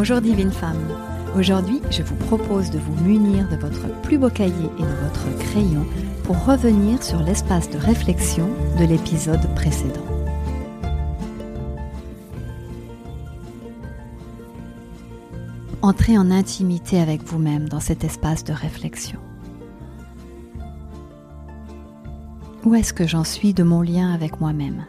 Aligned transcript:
Bonjour 0.00 0.20
divine 0.20 0.52
femme. 0.52 0.86
Aujourd'hui, 1.36 1.80
je 1.90 2.04
vous 2.04 2.14
propose 2.14 2.70
de 2.70 2.78
vous 2.78 2.94
munir 3.02 3.48
de 3.48 3.56
votre 3.56 4.00
plus 4.02 4.16
beau 4.16 4.30
cahier 4.30 4.70
et 4.78 4.82
de 4.82 4.86
votre 4.86 5.38
crayon 5.40 5.84
pour 6.22 6.44
revenir 6.44 7.02
sur 7.02 7.20
l'espace 7.20 7.68
de 7.68 7.78
réflexion 7.78 8.48
de 8.78 8.84
l'épisode 8.84 9.52
précédent. 9.56 10.06
Entrez 15.82 16.16
en 16.16 16.30
intimité 16.30 17.00
avec 17.00 17.24
vous-même 17.24 17.68
dans 17.68 17.80
cet 17.80 18.04
espace 18.04 18.44
de 18.44 18.52
réflexion. 18.52 19.18
Où 22.64 22.76
est-ce 22.76 22.92
que 22.92 23.08
j'en 23.08 23.24
suis 23.24 23.52
de 23.52 23.64
mon 23.64 23.82
lien 23.82 24.14
avec 24.14 24.40
moi-même? 24.40 24.86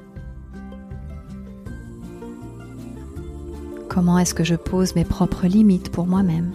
Comment 3.90 4.20
est-ce 4.20 4.36
que 4.36 4.44
je 4.44 4.56
pose 4.56 4.96
mes 4.96 5.04
propres 5.04 5.48
limites 5.48 5.90
pour 5.90 6.06
moi-même 6.06 6.52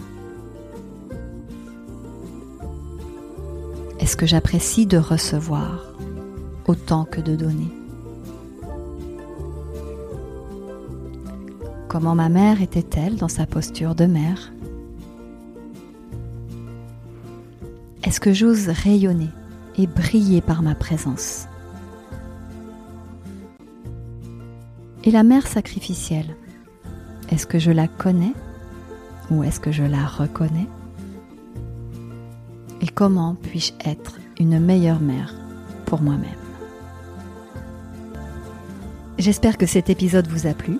Est-ce 3.99 4.15
que 4.15 4.25
j'apprécie 4.25 4.85
de 4.85 4.97
recevoir 4.97 5.93
autant 6.65 7.03
que 7.03 7.19
de 7.19 7.35
donner 7.35 7.67
Comment 11.89 12.15
ma 12.15 12.29
mère 12.29 12.61
était-elle 12.61 13.17
dans 13.17 13.27
sa 13.27 13.45
posture 13.45 13.95
de 13.95 14.05
mère 14.05 14.53
Est-ce 18.03 18.21
que 18.21 18.31
j'ose 18.31 18.69
rayonner 18.69 19.29
et 19.77 19.87
briller 19.87 20.39
par 20.39 20.61
ma 20.61 20.73
présence 20.73 21.47
Et 25.03 25.11
la 25.11 25.23
mère 25.23 25.47
sacrificielle, 25.47 26.35
est-ce 27.31 27.47
que 27.47 27.59
je 27.59 27.71
la 27.71 27.87
connais 27.87 28.33
ou 29.31 29.43
est-ce 29.43 29.59
que 29.59 29.71
je 29.71 29.83
la 29.83 30.05
reconnais? 30.05 30.67
Et 32.81 32.87
comment 32.87 33.35
puis-je 33.41 33.73
être 33.89 34.17
une 34.39 34.59
meilleure 34.59 34.99
mère 34.99 35.33
pour 35.85 36.01
moi-même? 36.01 36.29
J'espère 39.17 39.57
que 39.57 39.65
cet 39.65 39.89
épisode 39.89 40.27
vous 40.27 40.45
a 40.45 40.53
plu. 40.53 40.77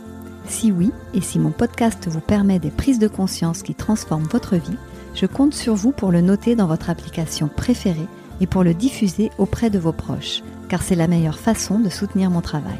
Si 0.48 0.72
oui, 0.72 0.92
et 1.14 1.22
si 1.22 1.40
mon 1.40 1.52
podcast 1.52 2.08
vous 2.08 2.20
permet 2.20 2.60
des 2.60 2.70
prises 2.70 3.00
de 3.00 3.08
conscience 3.08 3.64
qui 3.64 3.74
transforment 3.74 4.28
votre 4.30 4.58
vie, 4.58 4.78
je 5.16 5.26
compte 5.26 5.54
sur 5.54 5.74
vous 5.74 5.92
pour 5.92 6.12
le 6.12 6.22
noter 6.22 6.56
dans 6.56 6.68
votre 6.68 6.90
application 6.90 7.48
préférée 7.48 8.08
et 8.42 8.46
pour 8.46 8.64
le 8.64 8.74
diffuser 8.74 9.32
auprès 9.38 9.70
de 9.70 9.80
vos 9.80 9.94
proches, 9.94 10.44
car 10.68 10.84
c'est 10.84 10.96
la 10.96 11.08
meilleure 11.08 11.40
façon 11.40 11.80
de 11.80 11.90
soutenir 11.90 12.30
mon 12.30 12.42
travail. 12.42 12.80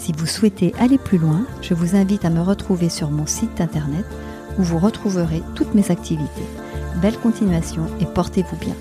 Si 0.00 0.12
vous 0.12 0.24
souhaitez 0.24 0.72
aller 0.78 0.96
plus 0.96 1.18
loin, 1.18 1.44
je 1.60 1.74
vous 1.74 1.94
invite 1.94 2.24
à 2.24 2.30
me 2.30 2.40
retrouver 2.40 2.88
sur 2.88 3.10
mon 3.10 3.26
site 3.26 3.60
internet 3.60 4.06
où 4.58 4.62
vous 4.62 4.78
retrouverez 4.78 5.42
toutes 5.54 5.74
mes 5.74 5.90
activités. 5.90 6.46
Belle 7.02 7.18
continuation 7.18 7.84
et 8.00 8.06
portez-vous 8.06 8.56
bien. 8.56 8.74